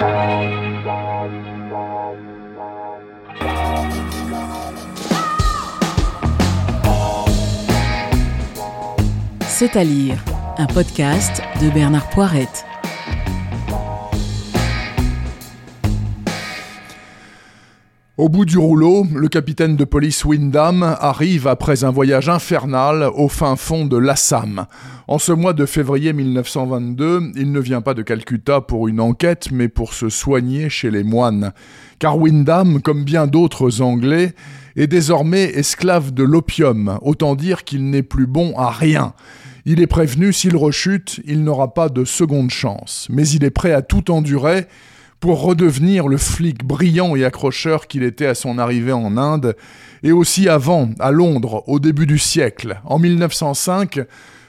C'est 0.00 0.06
à 9.76 9.84
lire, 9.84 10.16
un 10.56 10.66
podcast 10.66 11.42
de 11.60 11.68
Bernard 11.68 12.08
Poirette. 12.08 12.64
Au 18.20 18.28
bout 18.28 18.44
du 18.44 18.58
rouleau, 18.58 19.06
le 19.14 19.28
capitaine 19.28 19.76
de 19.76 19.84
police 19.84 20.26
Windham 20.26 20.82
arrive 20.82 21.46
après 21.46 21.84
un 21.84 21.90
voyage 21.90 22.28
infernal 22.28 23.08
au 23.14 23.28
fin 23.28 23.56
fond 23.56 23.86
de 23.86 23.96
l'Assam. 23.96 24.66
En 25.08 25.18
ce 25.18 25.32
mois 25.32 25.54
de 25.54 25.64
février 25.64 26.12
1922, 26.12 27.32
il 27.36 27.50
ne 27.50 27.60
vient 27.60 27.80
pas 27.80 27.94
de 27.94 28.02
Calcutta 28.02 28.60
pour 28.60 28.88
une 28.88 29.00
enquête, 29.00 29.48
mais 29.50 29.68
pour 29.68 29.94
se 29.94 30.10
soigner 30.10 30.68
chez 30.68 30.90
les 30.90 31.02
moines. 31.02 31.54
Car 31.98 32.18
Windham, 32.18 32.82
comme 32.82 33.04
bien 33.04 33.26
d'autres 33.26 33.80
Anglais, 33.80 34.34
est 34.76 34.86
désormais 34.86 35.44
esclave 35.44 36.12
de 36.12 36.22
l'opium, 36.22 36.98
autant 37.00 37.34
dire 37.34 37.64
qu'il 37.64 37.88
n'est 37.88 38.02
plus 38.02 38.26
bon 38.26 38.52
à 38.58 38.68
rien. 38.68 39.14
Il 39.64 39.80
est 39.80 39.86
prévenu, 39.86 40.34
s'il 40.34 40.58
rechute, 40.58 41.22
il 41.24 41.42
n'aura 41.42 41.72
pas 41.72 41.88
de 41.88 42.04
seconde 42.04 42.50
chance. 42.50 43.06
Mais 43.08 43.26
il 43.26 43.44
est 43.44 43.50
prêt 43.50 43.72
à 43.72 43.80
tout 43.80 44.10
endurer 44.10 44.66
pour 45.20 45.42
redevenir 45.42 46.08
le 46.08 46.16
flic 46.16 46.64
brillant 46.64 47.14
et 47.14 47.24
accrocheur 47.24 47.86
qu'il 47.86 48.02
était 48.02 48.26
à 48.26 48.34
son 48.34 48.58
arrivée 48.58 48.92
en 48.92 49.18
Inde, 49.18 49.54
et 50.02 50.12
aussi 50.12 50.48
avant, 50.48 50.90
à 50.98 51.10
Londres, 51.10 51.62
au 51.66 51.78
début 51.78 52.06
du 52.06 52.18
siècle. 52.18 52.80
En 52.84 52.98
1905, 52.98 54.00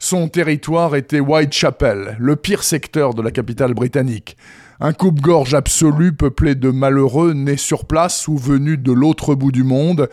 son 0.00 0.28
territoire 0.28 0.96
était 0.96 1.20
Whitechapel, 1.20 2.16
le 2.18 2.36
pire 2.36 2.64
secteur 2.64 3.14
de 3.14 3.22
la 3.22 3.30
capitale 3.30 3.74
britannique. 3.74 4.36
Un 4.80 4.92
coupe-gorge 4.92 5.54
absolu 5.54 6.12
peuplé 6.12 6.54
de 6.54 6.70
malheureux 6.70 7.32
nés 7.32 7.56
sur 7.56 7.86
place 7.86 8.28
ou 8.28 8.36
venus 8.36 8.78
de 8.78 8.92
l'autre 8.92 9.34
bout 9.34 9.52
du 9.52 9.62
monde, 9.62 10.10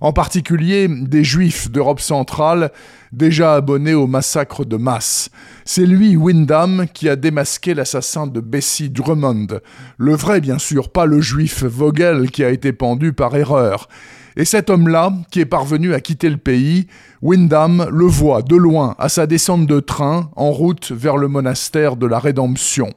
en 0.00 0.12
particulier 0.12 0.88
des 0.88 1.24
juifs 1.24 1.70
d'Europe 1.70 2.00
centrale 2.00 2.70
déjà 3.12 3.54
abonnés 3.54 3.94
au 3.94 4.06
massacre 4.06 4.64
de 4.64 4.76
masse. 4.76 5.30
C'est 5.64 5.86
lui, 5.86 6.16
Wyndham, 6.16 6.86
qui 6.92 7.08
a 7.08 7.16
démasqué 7.16 7.74
l'assassin 7.74 8.26
de 8.26 8.40
Bessie 8.40 8.90
Drummond. 8.90 9.60
Le 9.96 10.14
vrai, 10.14 10.40
bien 10.40 10.58
sûr, 10.58 10.90
pas 10.90 11.06
le 11.06 11.20
juif 11.20 11.64
Vogel 11.64 12.30
qui 12.30 12.44
a 12.44 12.50
été 12.50 12.72
pendu 12.72 13.12
par 13.12 13.34
erreur. 13.36 13.88
Et 14.36 14.44
cet 14.44 14.68
homme-là, 14.68 15.12
qui 15.30 15.40
est 15.40 15.46
parvenu 15.46 15.94
à 15.94 16.00
quitter 16.00 16.28
le 16.28 16.36
pays, 16.36 16.88
Wyndham 17.22 17.88
le 17.90 18.04
voit 18.04 18.42
de 18.42 18.54
loin 18.54 18.94
à 18.98 19.08
sa 19.08 19.26
descente 19.26 19.66
de 19.66 19.80
train 19.80 20.30
en 20.36 20.50
route 20.50 20.92
vers 20.92 21.16
le 21.16 21.26
monastère 21.26 21.96
de 21.96 22.06
la 22.06 22.18
Rédemption. 22.18 22.92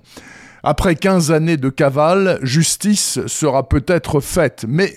Après 0.64 0.96
quinze 0.96 1.32
années 1.32 1.56
de 1.56 1.70
cavale, 1.70 2.40
justice 2.44 3.26
sera 3.28 3.70
peut-être 3.70 4.20
faite, 4.20 4.66
mais 4.68 4.94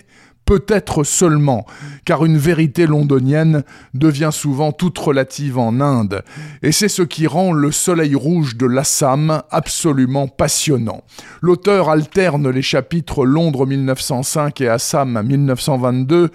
peut-être 0.52 1.02
seulement, 1.02 1.64
car 2.04 2.26
une 2.26 2.36
vérité 2.36 2.86
londonienne 2.86 3.64
devient 3.94 4.28
souvent 4.30 4.70
toute 4.70 4.98
relative 4.98 5.56
en 5.56 5.80
Inde, 5.80 6.22
et 6.62 6.72
c'est 6.72 6.90
ce 6.90 7.00
qui 7.00 7.26
rend 7.26 7.54
le 7.54 7.72
soleil 7.72 8.14
rouge 8.14 8.58
de 8.58 8.66
l'Assam 8.66 9.40
absolument 9.50 10.28
passionnant. 10.28 11.04
L'auteur 11.40 11.88
alterne 11.88 12.50
les 12.50 12.60
chapitres 12.60 13.24
Londres 13.24 13.64
1905 13.64 14.60
et 14.60 14.68
Assam 14.68 15.22
1922, 15.26 16.30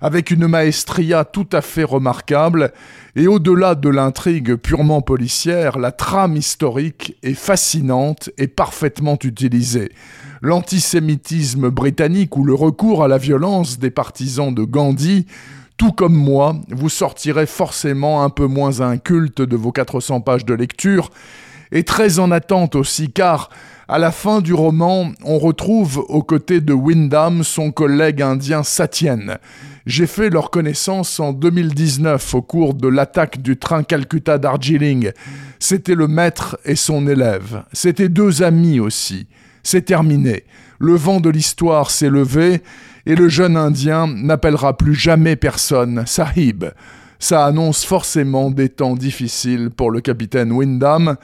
avec 0.00 0.30
une 0.30 0.46
maestria 0.46 1.24
tout 1.24 1.48
à 1.52 1.60
fait 1.60 1.84
remarquable, 1.84 2.72
et 3.16 3.26
au-delà 3.26 3.74
de 3.74 3.88
l'intrigue 3.88 4.54
purement 4.54 5.02
policière, 5.02 5.78
la 5.78 5.92
trame 5.92 6.36
historique 6.36 7.16
est 7.22 7.34
fascinante 7.34 8.30
et 8.38 8.46
parfaitement 8.46 9.18
utilisée. 9.22 9.92
L'antisémitisme 10.40 11.70
britannique 11.70 12.36
ou 12.36 12.44
le 12.44 12.54
recours 12.54 13.02
à 13.02 13.08
la 13.08 13.18
violence 13.18 13.78
des 13.78 13.90
partisans 13.90 14.54
de 14.54 14.64
Gandhi 14.64 15.26
tout 15.78 15.92
comme 15.92 16.16
moi, 16.16 16.56
vous 16.70 16.88
sortirez 16.88 17.46
forcément 17.46 18.24
un 18.24 18.30
peu 18.30 18.46
moins 18.46 18.80
inculte 18.80 19.40
de 19.40 19.56
vos 19.56 19.70
400 19.70 20.22
pages 20.22 20.44
de 20.44 20.52
lecture, 20.52 21.10
et 21.70 21.84
très 21.84 22.18
en 22.18 22.32
attente 22.32 22.74
aussi, 22.74 23.12
car 23.12 23.48
à 23.86 23.98
la 23.98 24.10
fin 24.10 24.40
du 24.40 24.52
roman, 24.52 25.12
on 25.24 25.38
retrouve 25.38 26.04
aux 26.08 26.22
côtés 26.22 26.60
de 26.60 26.72
Wyndham 26.72 27.44
son 27.44 27.70
collègue 27.70 28.22
indien 28.22 28.62
Satyen. 28.62 29.38
J'ai 29.88 30.06
fait 30.06 30.28
leur 30.28 30.50
connaissance 30.50 31.18
en 31.18 31.32
2019 31.32 32.34
au 32.34 32.42
cours 32.42 32.74
de 32.74 32.88
l'attaque 32.88 33.40
du 33.40 33.56
train 33.56 33.82
Calcutta 33.82 34.36
Darjeeling. 34.36 35.12
C'était 35.58 35.94
le 35.94 36.06
maître 36.06 36.58
et 36.66 36.76
son 36.76 37.08
élève. 37.08 37.62
C'était 37.72 38.10
deux 38.10 38.42
amis 38.42 38.80
aussi. 38.80 39.28
C'est 39.62 39.86
terminé. 39.86 40.44
Le 40.78 40.94
vent 40.94 41.20
de 41.20 41.30
l'histoire 41.30 41.90
s'est 41.90 42.10
levé 42.10 42.60
et 43.06 43.14
le 43.14 43.30
jeune 43.30 43.56
Indien 43.56 44.06
n'appellera 44.08 44.76
plus 44.76 44.94
jamais 44.94 45.36
personne 45.36 46.02
Sahib. 46.04 46.66
Ça 47.18 47.46
annonce 47.46 47.86
forcément 47.86 48.50
des 48.50 48.68
temps 48.68 48.94
difficiles 48.94 49.70
pour 49.70 49.90
le 49.90 50.02
capitaine 50.02 50.52
Wyndham. 50.52 51.16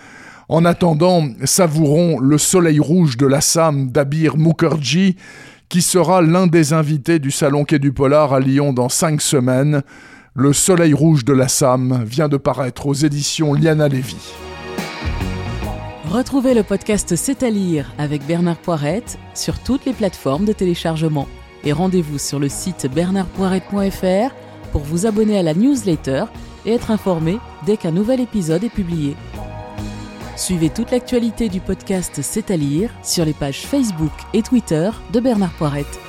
En 0.48 0.64
attendant, 0.64 1.26
savourons 1.44 2.18
le 2.18 2.38
soleil 2.38 2.80
rouge 2.80 3.18
de 3.18 3.26
l'Assam 3.26 3.90
d'Abir 3.90 4.38
Mukherjee, 4.38 5.16
qui 5.68 5.82
sera 5.82 6.22
l'un 6.22 6.46
des 6.46 6.72
invités 6.72 7.18
du 7.18 7.30
Salon 7.30 7.64
Quai 7.64 7.78
du 7.78 7.92
Polar 7.92 8.32
à 8.32 8.40
Lyon 8.40 8.72
dans 8.72 8.88
cinq 8.88 9.20
semaines. 9.20 9.82
Le 10.34 10.52
soleil 10.52 10.94
rouge 10.94 11.24
de 11.24 11.32
l'Assam 11.32 12.04
vient 12.04 12.28
de 12.28 12.36
paraître 12.36 12.86
aux 12.86 12.94
éditions 12.94 13.54
Liana 13.54 13.88
Lévy. 13.88 14.16
Retrouvez 16.10 16.54
le 16.54 16.62
podcast 16.62 17.16
C'est 17.16 17.42
à 17.42 17.50
lire 17.50 17.92
avec 17.98 18.24
Bernard 18.26 18.58
Poirette 18.58 19.18
sur 19.34 19.58
toutes 19.58 19.84
les 19.84 19.92
plateformes 19.92 20.44
de 20.44 20.52
téléchargement. 20.52 21.26
Et 21.64 21.72
rendez-vous 21.72 22.18
sur 22.18 22.38
le 22.38 22.48
site 22.48 22.86
bernardpoirette.fr 22.94 24.34
pour 24.70 24.82
vous 24.82 25.06
abonner 25.06 25.38
à 25.38 25.42
la 25.42 25.54
newsletter 25.54 26.24
et 26.66 26.72
être 26.72 26.90
informé 26.90 27.38
dès 27.66 27.76
qu'un 27.76 27.90
nouvel 27.90 28.20
épisode 28.20 28.64
est 28.64 28.68
publié. 28.68 29.16
Suivez 30.36 30.68
toute 30.68 30.90
l'actualité 30.90 31.48
du 31.48 31.60
podcast 31.60 32.20
C'est 32.20 32.50
à 32.50 32.56
lire 32.56 32.90
sur 33.04 33.24
les 33.24 33.32
pages 33.32 33.60
Facebook 33.66 34.12
et 34.32 34.42
Twitter 34.42 34.90
de 35.12 35.20
Bernard 35.20 35.52
Poirette. 35.52 36.00